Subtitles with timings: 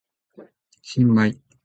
[0.81, 1.37] 新米